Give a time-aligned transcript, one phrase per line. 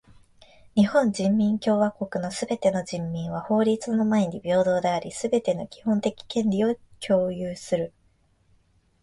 [0.73, 7.93] 日本人民共和国のすべての人民は法律の前に平等であり、すべての基本的権利を享有する。